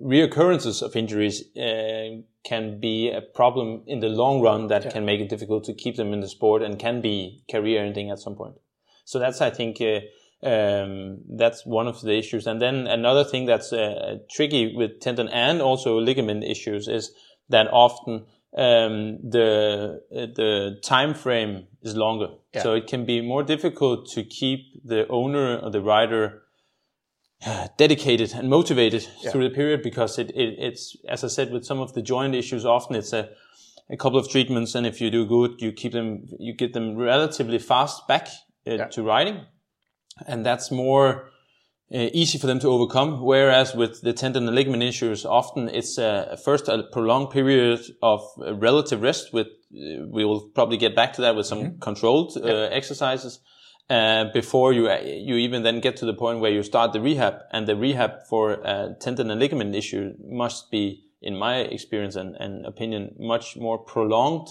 reoccurrences 0.03 0.81
of 0.81 0.95
injuries 0.95 1.43
uh, 1.57 2.21
can 2.43 2.79
be 2.79 3.09
a 3.09 3.21
problem 3.21 3.83
in 3.87 3.99
the 3.99 4.07
long 4.07 4.41
run 4.41 4.67
that 4.67 4.85
yeah. 4.85 4.91
can 4.91 5.05
make 5.05 5.19
it 5.19 5.29
difficult 5.29 5.65
to 5.65 5.73
keep 5.73 5.97
them 5.97 6.13
in 6.13 6.21
the 6.21 6.29
sport 6.29 6.61
and 6.61 6.79
can 6.79 7.01
be 7.01 7.43
career 7.51 7.83
ending 7.83 8.09
at 8.09 8.19
some 8.19 8.35
point. 8.35 8.55
So 9.03 9.19
that's 9.19 9.41
I 9.41 9.49
think 9.49 9.81
uh, 9.81 9.99
um, 10.47 11.19
that's 11.37 11.65
one 11.65 11.87
of 11.87 12.01
the 12.01 12.17
issues. 12.17 12.47
And 12.47 12.61
then 12.61 12.87
another 12.87 13.25
thing 13.25 13.45
that's 13.45 13.73
uh, 13.73 14.19
tricky 14.31 14.73
with 14.73 15.01
tendon 15.01 15.27
and 15.27 15.61
also 15.61 15.99
ligament 15.99 16.45
issues 16.45 16.87
is 16.87 17.11
that 17.49 17.67
often 17.67 18.25
um, 18.57 19.19
the 19.29 20.01
the 20.09 20.79
time 20.83 21.13
frame 21.13 21.67
is 21.81 21.95
longer, 21.95 22.29
yeah. 22.53 22.63
so 22.63 22.73
it 22.73 22.87
can 22.87 23.05
be 23.05 23.21
more 23.21 23.43
difficult 23.43 24.09
to 24.11 24.23
keep 24.23 24.59
the 24.83 25.07
owner 25.09 25.57
or 25.57 25.69
the 25.69 25.81
rider 25.81 26.43
dedicated 27.77 28.33
and 28.33 28.49
motivated 28.49 29.07
yeah. 29.21 29.31
through 29.31 29.47
the 29.47 29.55
period 29.55 29.81
because 29.81 30.19
it, 30.19 30.29
it, 30.31 30.55
it's 30.59 30.97
as 31.07 31.23
I 31.23 31.27
said 31.27 31.51
with 31.51 31.65
some 31.65 31.79
of 31.79 31.93
the 31.93 32.01
joint 32.01 32.35
issues 32.35 32.65
often 32.65 32.95
it's 32.95 33.13
a 33.13 33.29
a 33.89 33.97
couple 33.97 34.19
of 34.19 34.29
treatments 34.29 34.75
and 34.75 34.85
if 34.85 35.01
you 35.01 35.09
do 35.09 35.25
good 35.25 35.61
you 35.61 35.71
keep 35.71 35.93
them 35.93 36.27
you 36.37 36.53
get 36.53 36.73
them 36.73 36.95
relatively 36.95 37.59
fast 37.59 38.07
back 38.07 38.27
uh, 38.67 38.73
yeah. 38.73 38.85
to 38.87 39.03
riding 39.03 39.45
and 40.27 40.45
that's 40.45 40.69
more 40.69 41.29
uh, 41.91 42.09
easy 42.13 42.37
for 42.37 42.45
them 42.45 42.59
to 42.59 42.67
overcome 42.67 43.21
whereas 43.21 43.73
with 43.73 44.01
the 44.01 44.13
tendon 44.13 44.45
and 44.47 44.55
ligament 44.55 44.83
issues 44.83 45.25
often 45.25 45.69
it's 45.69 45.97
a, 45.97 46.37
first 46.43 46.67
a 46.67 46.83
prolonged 46.91 47.31
period 47.31 47.79
of 48.03 48.21
relative 48.37 49.01
rest 49.01 49.33
with 49.33 49.47
uh, 49.47 50.05
we 50.11 50.23
will 50.23 50.49
probably 50.49 50.77
get 50.77 50.95
back 50.95 51.13
to 51.13 51.21
that 51.21 51.35
with 51.35 51.45
some 51.45 51.59
mm-hmm. 51.59 51.79
controlled 51.79 52.37
uh, 52.37 52.69
exercises 52.71 53.39
uh, 53.89 54.25
before 54.33 54.71
you 54.71 54.89
you 54.91 55.35
even 55.35 55.63
then 55.63 55.79
get 55.79 55.97
to 55.97 56.05
the 56.05 56.13
point 56.13 56.39
where 56.39 56.51
you 56.51 56.63
start 56.63 56.93
the 56.93 57.01
rehab. 57.01 57.39
And 57.51 57.67
the 57.67 57.75
rehab 57.75 58.27
for 58.29 58.65
uh, 58.65 58.93
tendon 58.99 59.31
and 59.31 59.39
ligament 59.39 59.75
issue 59.75 60.13
must 60.23 60.69
be, 60.69 61.05
in 61.21 61.37
my 61.37 61.57
experience 61.57 62.15
and, 62.15 62.35
and 62.39 62.65
opinion, 62.65 63.15
much 63.17 63.57
more 63.57 63.77
prolonged 63.77 64.49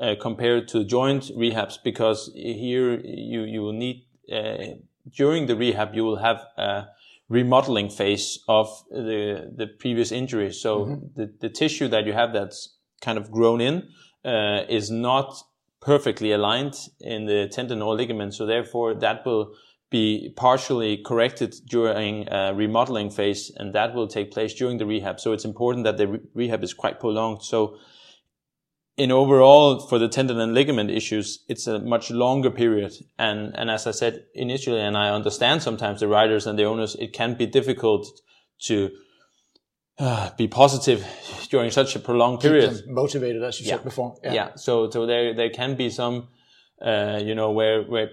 uh, 0.00 0.14
compared 0.20 0.68
to 0.68 0.84
joint 0.84 1.30
rehabs 1.36 1.78
because 1.82 2.32
here 2.34 3.00
you 3.04 3.42
you 3.42 3.62
will 3.62 3.72
need 3.72 4.04
uh, 4.32 4.74
during 5.16 5.46
the 5.46 5.54
rehab 5.54 5.94
you 5.94 6.04
will 6.04 6.16
have 6.16 6.44
a 6.56 6.86
remodeling 7.28 7.88
phase 7.88 8.40
of 8.48 8.66
the 8.90 9.52
the 9.56 9.66
previous 9.78 10.10
injury. 10.10 10.52
So 10.52 10.86
mm-hmm. 10.86 11.06
the 11.14 11.32
the 11.40 11.48
tissue 11.48 11.88
that 11.88 12.04
you 12.06 12.14
have 12.14 12.32
that's 12.32 12.76
kind 13.00 13.18
of 13.18 13.30
grown 13.30 13.60
in 13.60 13.88
uh, 14.24 14.62
is 14.68 14.90
not 14.90 15.42
perfectly 15.82 16.32
aligned 16.32 16.74
in 17.00 17.26
the 17.26 17.48
tendon 17.48 17.82
or 17.82 17.94
ligament. 17.94 18.34
So 18.34 18.46
therefore 18.46 18.94
that 18.94 19.26
will 19.26 19.54
be 19.90 20.32
partially 20.36 20.96
corrected 20.96 21.54
during 21.68 22.26
a 22.32 22.54
remodeling 22.54 23.10
phase 23.10 23.52
and 23.56 23.74
that 23.74 23.94
will 23.94 24.08
take 24.08 24.30
place 24.30 24.54
during 24.54 24.78
the 24.78 24.86
rehab. 24.86 25.20
So 25.20 25.32
it's 25.32 25.44
important 25.44 25.84
that 25.84 25.98
the 25.98 26.08
re- 26.08 26.20
rehab 26.34 26.62
is 26.64 26.72
quite 26.72 26.98
prolonged. 26.98 27.42
So 27.42 27.76
in 28.96 29.10
overall 29.10 29.80
for 29.80 29.98
the 29.98 30.08
tendon 30.08 30.40
and 30.40 30.54
ligament 30.54 30.90
issues, 30.90 31.44
it's 31.48 31.66
a 31.66 31.78
much 31.78 32.10
longer 32.10 32.50
period. 32.50 32.92
And, 33.18 33.52
and 33.56 33.70
as 33.70 33.86
I 33.86 33.90
said 33.90 34.24
initially, 34.34 34.80
and 34.80 34.96
I 34.96 35.10
understand 35.10 35.62
sometimes 35.62 36.00
the 36.00 36.08
riders 36.08 36.46
and 36.46 36.58
the 36.58 36.64
owners, 36.64 36.94
it 36.94 37.12
can 37.12 37.34
be 37.34 37.46
difficult 37.46 38.06
to 38.64 38.90
uh, 39.98 40.30
be 40.36 40.48
positive 40.48 41.06
during 41.48 41.70
such 41.70 41.96
a 41.96 41.98
prolonged 41.98 42.40
period. 42.40 42.82
motivated, 42.86 43.42
as 43.42 43.60
you 43.60 43.66
yeah. 43.66 43.76
said 43.76 43.84
before. 43.84 44.16
Yeah. 44.22 44.32
yeah. 44.32 44.54
So, 44.56 44.90
so 44.90 45.06
there, 45.06 45.34
there 45.34 45.50
can 45.50 45.76
be 45.76 45.90
some, 45.90 46.28
uh, 46.80 47.20
you 47.22 47.34
know, 47.34 47.50
where, 47.50 47.82
where 47.82 48.10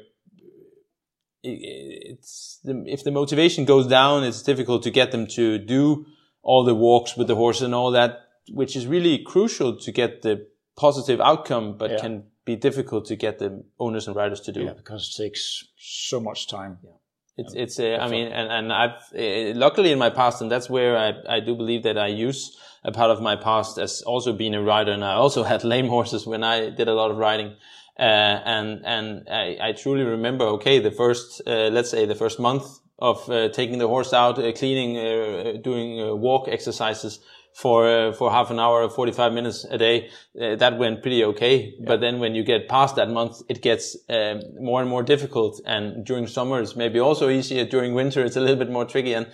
it's, 1.44 2.60
the, 2.64 2.84
if 2.86 3.04
the 3.04 3.12
motivation 3.12 3.66
goes 3.66 3.88
down, 3.88 4.24
it's 4.24 4.42
difficult 4.42 4.84
to 4.84 4.92
get 4.92 5.12
them 5.12 5.28
to 5.28 5.58
do 5.58 6.06
all 6.42 6.64
the 6.64 6.76
walks 6.76 7.16
with 7.16 7.28
the 7.28 7.36
horse 7.36 7.62
and 7.62 7.74
all 7.74 7.92
that, 7.92 8.20
which 8.52 8.76
is 8.76 8.88
really 8.88 9.24
crucial 9.24 9.78
to 9.78 9.92
get 9.92 10.22
the 10.22 10.48
positive 10.78 11.20
outcome, 11.20 11.78
but 11.78 11.92
yeah. 11.92 12.00
can 12.00 12.24
be 12.46 12.56
difficult 12.56 13.06
to 13.06 13.16
get 13.16 13.40
the 13.40 13.64
owners 13.80 14.08
and 14.08 14.16
riders 14.16 14.42
to 14.42 14.52
do. 14.52 14.64
Yeah, 14.64 14.74
because 14.74 15.14
it 15.14 15.24
takes 15.24 15.66
so 15.78 16.20
much 16.20 16.48
time. 16.48 16.80
Yeah. 16.84 16.92
It's, 17.40 17.54
it's, 17.54 17.80
uh, 17.80 17.98
I 18.02 18.10
mean, 18.10 18.28
and, 18.28 18.52
and 18.52 18.74
I've, 18.74 19.02
uh, 19.18 19.58
luckily 19.58 19.92
in 19.92 20.00
my 20.00 20.10
past, 20.10 20.42
and 20.42 20.52
that's 20.52 20.70
where 20.70 20.98
I, 20.98 21.38
I 21.38 21.40
do 21.40 21.56
believe 21.56 21.84
that 21.84 21.98
I 21.98 22.08
use 22.08 22.58
a 22.84 22.92
part 22.92 23.12
of 23.12 23.22
my 23.22 23.36
past 23.36 23.78
as 23.78 24.02
also 24.02 24.34
being 24.34 24.54
a 24.54 24.62
rider. 24.62 24.92
And 24.92 25.04
I 25.04 25.14
also 25.14 25.44
had 25.52 25.64
lame 25.64 25.88
horses 25.88 26.26
when 26.26 26.44
I 26.44 26.70
did 26.70 26.88
a 26.88 26.94
lot 26.94 27.12
of 27.12 27.18
riding. 27.18 27.56
Uh, 27.98 28.42
and, 28.46 28.86
and 28.86 29.28
I, 29.30 29.58
I 29.62 29.72
truly 29.74 30.04
remember, 30.04 30.46
okay, 30.46 30.80
the 30.80 30.92
first, 30.92 31.42
uh, 31.46 31.70
let's 31.70 31.90
say 31.90 32.06
the 32.06 32.16
first 32.16 32.40
month 32.40 32.80
of 32.98 33.30
uh, 33.30 33.50
taking 33.50 33.78
the 33.78 33.88
horse 33.88 34.14
out, 34.14 34.40
uh, 34.40 34.52
cleaning, 34.52 35.62
doing 35.62 36.20
walk 36.20 36.48
exercises 36.50 37.20
for 37.54 37.88
uh, 37.88 38.14
for 38.14 38.32
half 38.32 38.52
an 38.52 38.60
hour, 38.60 38.84
or 38.84 38.90
45 38.90 39.34
minutes 39.34 39.66
a 39.70 39.78
day. 39.78 40.10
Uh, 40.40 40.56
that 40.56 40.78
went 40.78 41.02
pretty 41.02 41.24
okay. 41.26 41.74
Yeah. 41.78 41.86
But 41.88 42.02
then 42.02 42.20
when 42.20 42.36
you 42.36 42.44
get 42.44 42.68
past 42.68 42.96
that 42.96 43.10
month, 43.10 43.42
it 43.50 43.62
gets 43.62 43.98
um, 44.10 44.42
more 44.60 44.82
and 44.82 44.90
more 44.90 45.04
difficult. 45.04 45.62
And 45.66 46.06
during 46.06 46.28
summer, 46.28 46.62
it's 46.62 46.76
maybe 46.76 47.00
also 47.00 47.30
easier. 47.30 47.66
During 47.66 47.94
winter, 47.94 48.24
it's 48.24 48.36
a 48.36 48.42
little 48.42 48.58
bit 48.58 48.70
more 48.70 48.86
tricky. 48.86 49.14
And 49.14 49.28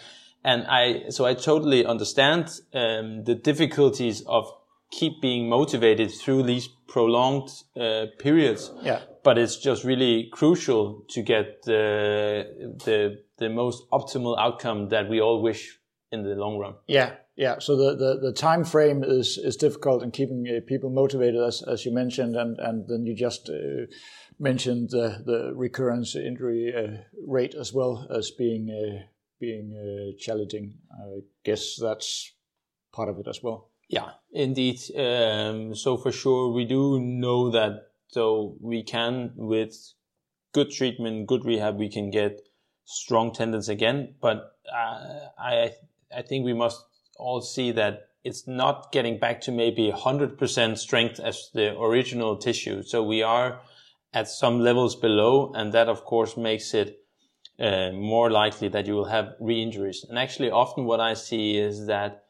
and 0.43 0.65
I 0.67 1.09
so 1.09 1.25
I 1.25 1.33
totally 1.33 1.85
understand 1.85 2.59
um, 2.73 3.23
the 3.23 3.35
difficulties 3.35 4.21
of 4.27 4.51
keep 4.91 5.21
being 5.21 5.49
motivated 5.49 6.11
through 6.11 6.43
these 6.43 6.67
prolonged 6.87 7.49
uh, 7.79 8.05
periods. 8.19 8.71
Yeah. 8.81 9.01
But 9.23 9.37
it's 9.37 9.57
just 9.57 9.83
really 9.83 10.29
crucial 10.31 11.03
to 11.09 11.21
get 11.21 11.63
the 11.63 12.73
the 12.85 13.23
the 13.37 13.49
most 13.49 13.83
optimal 13.91 14.37
outcome 14.39 14.89
that 14.89 15.09
we 15.09 15.19
all 15.19 15.41
wish 15.41 15.79
in 16.11 16.23
the 16.23 16.35
long 16.35 16.57
run. 16.57 16.75
Yeah, 16.87 17.15
yeah. 17.35 17.59
So 17.59 17.75
the, 17.75 17.95
the, 17.95 18.19
the 18.21 18.33
time 18.33 18.63
frame 18.63 19.03
is 19.03 19.37
is 19.37 19.55
difficult 19.55 20.03
in 20.03 20.11
keeping 20.11 20.45
uh, 20.47 20.61
people 20.65 20.89
motivated, 20.89 21.41
as 21.41 21.61
as 21.61 21.85
you 21.85 21.93
mentioned, 21.93 22.35
and 22.35 22.59
and 22.59 22.87
then 22.87 23.05
you 23.05 23.15
just 23.15 23.49
uh, 23.49 23.85
mentioned 24.39 24.89
the 24.91 25.21
the 25.25 25.53
recurrence 25.55 26.15
injury 26.15 26.73
uh, 26.75 27.03
rate 27.25 27.55
as 27.55 27.73
well 27.73 28.07
as 28.09 28.31
being 28.31 28.69
uh, 28.69 29.03
being 29.39 29.73
uh, 29.75 30.17
challenging. 30.19 30.77
I 30.91 31.21
guess 31.43 31.77
that's 31.81 32.33
part 32.93 33.09
of 33.09 33.19
it 33.19 33.27
as 33.27 33.41
well. 33.43 33.69
Yeah, 33.87 34.11
indeed. 34.31 34.79
Um, 34.97 35.75
so 35.75 35.97
for 35.97 36.11
sure, 36.11 36.51
we 36.51 36.65
do 36.65 36.99
know 36.99 37.51
that. 37.51 37.91
So 38.07 38.55
we 38.61 38.83
can 38.83 39.33
with 39.35 39.75
good 40.53 40.71
treatment, 40.71 41.27
good 41.27 41.43
rehab, 41.43 41.77
we 41.77 41.89
can 41.89 42.09
get 42.09 42.39
strong 42.85 43.33
tendons 43.33 43.67
again. 43.67 44.15
But 44.21 44.57
uh, 44.73 45.27
I 45.37 45.73
I 46.15 46.21
think 46.21 46.45
we 46.45 46.53
must 46.53 46.83
all 47.17 47.41
see 47.41 47.71
that 47.71 48.09
it's 48.23 48.47
not 48.47 48.91
getting 48.91 49.19
back 49.19 49.41
to 49.41 49.51
maybe 49.51 49.91
100% 49.91 50.77
strength 50.77 51.19
as 51.19 51.49
the 51.53 51.79
original 51.79 52.37
tissue. 52.37 52.81
So 52.81 53.03
we 53.03 53.21
are 53.21 53.61
at 54.13 54.27
some 54.27 54.59
levels 54.59 54.95
below, 54.95 55.51
and 55.53 55.73
that 55.73 55.87
of 55.87 56.03
course 56.05 56.35
makes 56.35 56.73
it 56.73 56.99
uh, 57.59 57.91
more 57.91 58.31
likely 58.31 58.67
that 58.69 58.87
you 58.87 58.95
will 58.95 59.05
have 59.05 59.35
re-injuries. 59.39 60.05
And 60.09 60.17
actually, 60.17 60.49
often 60.49 60.85
what 60.85 60.99
I 60.99 61.13
see 61.13 61.57
is 61.57 61.85
that 61.85 62.23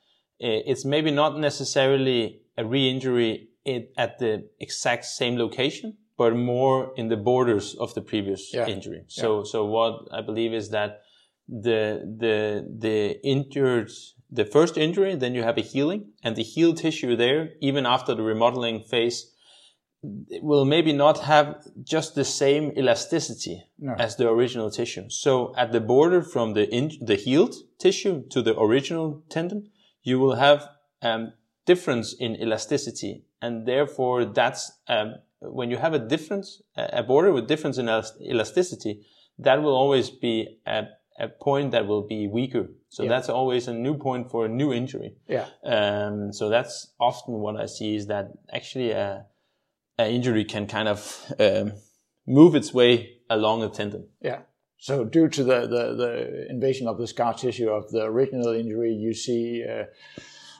uh, 0.43 0.59
it's 0.65 0.83
maybe 0.83 1.11
not 1.11 1.39
necessarily 1.39 2.41
a 2.57 2.65
re-injury 2.65 3.49
at 3.97 4.19
the 4.19 4.47
exact 4.59 5.05
same 5.05 5.37
location, 5.37 5.97
but 6.17 6.35
more 6.35 6.93
in 6.95 7.07
the 7.07 7.17
borders 7.17 7.75
of 7.75 7.93
the 7.93 8.01
previous 8.01 8.53
yeah. 8.53 8.67
injury. 8.67 9.03
So, 9.07 9.39
yeah. 9.39 9.43
so 9.45 9.65
what 9.65 10.07
I 10.11 10.21
believe 10.21 10.53
is 10.53 10.69
that 10.69 11.01
the 11.47 12.01
the 12.17 12.67
the 12.79 13.19
injured 13.23 13.91
the 14.31 14.45
first 14.45 14.77
injury, 14.77 15.15
then 15.15 15.35
you 15.35 15.43
have 15.43 15.57
a 15.57 15.61
healing, 15.61 16.11
and 16.23 16.35
the 16.35 16.43
healed 16.43 16.77
tissue 16.77 17.15
there, 17.15 17.51
even 17.61 17.85
after 17.85 18.15
the 18.15 18.23
remodeling 18.23 18.81
phase, 18.81 19.31
will 20.41 20.65
maybe 20.65 20.93
not 20.93 21.19
have 21.19 21.63
just 21.83 22.15
the 22.15 22.25
same 22.25 22.71
elasticity 22.77 23.63
no. 23.79 23.93
as 23.97 24.15
the 24.15 24.27
original 24.27 24.69
tissue. 24.69 25.09
So 25.09 25.53
at 25.57 25.71
the 25.71 25.79
border 25.79 26.21
from 26.21 26.53
the 26.53 26.69
in, 26.69 26.91
the 27.01 27.15
healed 27.15 27.55
tissue 27.79 28.27
to 28.29 28.41
the 28.41 28.59
original 28.59 29.23
tendon, 29.29 29.69
you 30.03 30.19
will 30.19 30.35
have 30.35 30.67
um, 31.01 31.33
difference 31.65 32.13
in 32.13 32.35
elasticity, 32.35 33.25
and 33.41 33.67
therefore 33.67 34.25
that's 34.25 34.71
um, 34.87 35.15
when 35.39 35.69
you 35.69 35.77
have 35.77 35.93
a 35.93 35.99
difference, 35.99 36.61
a 36.75 37.03
border 37.03 37.31
with 37.31 37.47
difference 37.47 37.77
in 37.77 37.87
elasticity, 37.87 39.05
that 39.37 39.61
will 39.61 39.75
always 39.75 40.09
be 40.09 40.59
at 40.65 40.99
a 41.19 41.27
point 41.29 41.71
that 41.71 41.87
will 41.87 42.05
be 42.07 42.27
weaker. 42.27 42.67
So 42.89 43.03
Yeah. 43.03 43.09
that's 43.09 43.29
always 43.29 43.67
a 43.67 43.73
new 43.73 43.97
point 43.97 44.29
for 44.31 44.45
a 44.45 44.49
new 44.49 44.73
injury. 44.73 45.15
Yeah. 45.27 45.47
Um, 45.63 46.33
so 46.33 46.49
that's 46.49 46.93
often 46.99 47.35
what 47.35 47.55
I 47.55 47.67
see 47.67 47.95
is 47.95 48.07
that 48.07 48.31
actually 48.53 48.91
a, 48.91 49.25
a 49.97 50.09
injury 50.09 50.43
can 50.43 50.67
kind 50.67 50.87
of 50.87 51.33
um, 51.39 51.73
move 52.27 52.55
its 52.55 52.73
way 52.73 53.19
along 53.29 53.63
a 53.63 53.69
tendon. 53.69 54.07
Yeah. 54.21 54.39
So 54.77 55.05
due 55.05 55.29
to 55.29 55.43
the, 55.43 55.61
the, 55.61 55.95
the 55.95 56.47
invasion 56.49 56.87
of 56.87 56.97
the 56.97 57.07
scar 57.07 57.33
tissue 57.33 57.69
of 57.69 57.89
the 57.91 58.03
original 58.03 58.49
injury, 58.49 58.93
you 58.93 59.13
see 59.13 59.63
uh, 59.63 59.85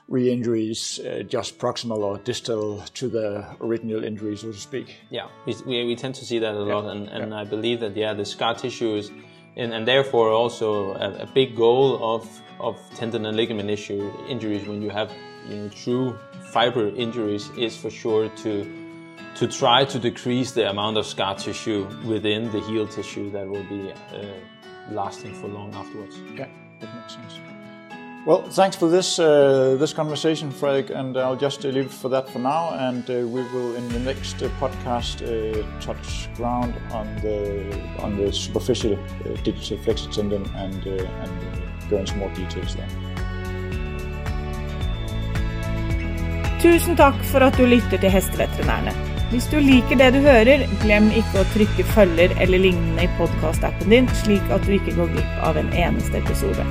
re-injuries 0.08 1.00
uh, 1.00 1.22
just 1.28 1.58
proximal 1.58 1.98
or 1.98 2.18
distal 2.18 2.82
to 2.94 3.08
the 3.08 3.44
original 3.60 4.04
injury, 4.04 4.36
so 4.36 4.52
to 4.52 4.58
speak. 4.58 4.96
Yeah, 5.10 5.28
we, 5.46 5.54
we, 5.66 5.84
we 5.84 5.96
tend 5.96 6.14
to 6.16 6.24
see 6.24 6.38
that 6.38 6.54
a 6.54 6.60
lot, 6.60 6.86
and, 6.86 7.08
and 7.08 7.34
I 7.34 7.44
believe 7.44 7.80
that 7.80 7.96
yeah, 7.96 8.14
the 8.14 8.24
scar 8.24 8.54
tissue 8.54 8.94
is, 8.96 9.10
and, 9.56 9.72
and 9.72 9.86
therefore 9.86 10.30
also 10.30 10.94
a, 10.94 11.22
a 11.22 11.26
big 11.26 11.56
goal 11.56 12.14
of 12.14 12.28
of 12.58 12.78
tendon 12.94 13.26
and 13.26 13.36
ligament 13.36 13.68
issue 13.68 14.10
injuries 14.28 14.66
when 14.66 14.80
you 14.80 14.90
have 14.90 15.10
you 15.48 15.56
know 15.56 15.68
true 15.68 16.18
fiber 16.50 16.88
injuries 16.88 17.50
is 17.58 17.76
for 17.76 17.90
sure 17.90 18.28
to 18.30 18.64
to 19.34 19.46
try 19.46 19.84
to 19.84 19.98
decrease 19.98 20.52
the 20.52 20.68
amount 20.70 20.96
of 20.96 21.04
scar 21.06 21.34
tissue 21.34 21.86
within 22.06 22.50
the 22.52 22.60
heal 22.60 22.88
tissue 22.88 23.30
that 23.30 23.46
will 23.46 23.64
be 23.64 23.92
uh, 23.92 24.24
lasting 24.90 25.34
for 25.34 25.48
long 25.48 25.74
afterwards. 25.74 26.18
Yeah, 26.34 26.48
that 26.80 26.94
makes 26.94 27.14
sense. 27.14 27.55
Well, 28.26 28.42
thanks 28.42 28.74
for 28.74 28.88
this 28.88 29.20
uh, 29.20 29.76
this 29.78 29.92
conversation, 29.92 30.50
Frederik, 30.50 30.90
and 30.90 31.16
I'll 31.16 31.36
just 31.36 31.64
uh, 31.64 31.68
leave 31.68 31.86
it 31.86 31.92
for 31.92 32.08
that 32.08 32.28
for 32.28 32.40
now. 32.40 32.74
And 32.74 33.08
uh, 33.08 33.14
we 33.34 33.42
will, 33.52 33.76
in 33.76 33.88
the 33.90 34.00
next 34.00 34.42
uh, 34.42 34.48
podcast, 34.58 35.22
uh, 35.22 35.62
touch 35.80 36.28
ground 36.34 36.74
on 36.90 37.06
the 37.22 37.70
on 38.02 38.16
the 38.16 38.32
superficial 38.32 38.94
uh, 38.94 39.36
digital 39.44 39.78
flexor 39.78 40.10
tendon 40.10 40.42
and 40.56 40.86
and 40.86 41.36
go 41.88 41.98
into 41.98 42.16
more 42.16 42.34
details 42.34 42.74
there. 42.74 42.90
Tusen 46.58 46.98
takk 46.98 47.22
for 47.30 47.46
at 47.46 47.54
du 47.54 47.62
lytter 47.70 48.02
til 48.02 48.10
Hesteveterinærene. 48.10 48.90
Hvis 49.30 49.46
du 49.54 49.60
liker 49.62 50.02
det 50.02 50.12
du 50.18 50.20
hører, 50.26 50.66
glem 50.82 51.12
ikke 51.14 51.44
å 51.44 51.48
trykke 51.54 51.86
følger 51.94 52.34
eller 52.42 52.58
lignende 52.58 53.06
i 53.06 53.16
podkastappen 53.22 53.94
din, 53.94 54.10
slik 54.26 54.42
at 54.50 54.66
du 54.66 54.74
ikke 54.80 54.98
går 54.98 55.14
glipp 55.14 55.42
av 55.46 55.62
en 55.62 55.70
eneste 55.86 56.18
episode. 56.18 56.66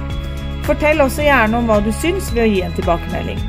Fortell 0.65 1.01
også 1.03 1.22
gjerne 1.22 1.60
om 1.60 1.67
hva 1.69 1.77
du 1.86 1.91
syns 1.93 2.31
ved 2.34 2.48
å 2.48 2.50
gi 2.50 2.62
en 2.65 2.74
tilbakemelding. 2.74 3.41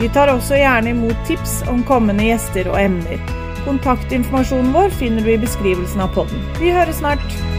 Vi 0.00 0.10
tar 0.10 0.32
også 0.32 0.58
gjerne 0.58 0.90
imot 0.90 1.20
tips 1.28 1.60
om 1.70 1.84
kommende 1.86 2.26
gjester 2.26 2.66
og 2.72 2.80
emner. 2.82 3.34
Kontaktinformasjonen 3.62 4.74
vår 4.74 4.90
finner 4.98 5.22
du 5.22 5.36
i 5.36 5.40
beskrivelsen 5.46 6.02
av 6.02 6.14
podden. 6.18 6.42
Vi 6.58 6.74
høres 6.74 6.98
snart! 6.98 7.53